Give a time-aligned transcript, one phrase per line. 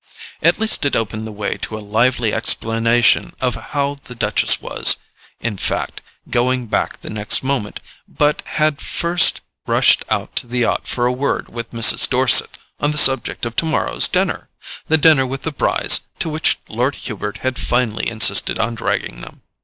[0.41, 4.97] At least it opened the way to a lively explanation of how the Duchess was,
[5.39, 10.87] in fact, going back the next moment, but had first rushed out to the yacht
[10.87, 12.09] for a word with Mrs.
[12.09, 17.37] Dorset on the subject of tomorrow's dinner—the dinner with the Brys, to which Lord Hubert
[17.45, 19.43] had finally insisted on dragging them.